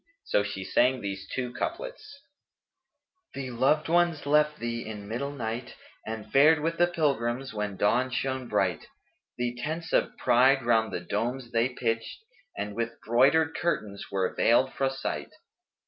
[0.23, 2.21] So she sang these two couplets,
[3.35, 7.77] "The loved ones left thee in middle night, * And fared with the pilgrims when
[7.77, 8.87] dawn shone bright:
[9.37, 14.33] The tents of pride round the domes they pitched, * And with broidered curtains were
[14.33, 15.29] veiled fro' sight."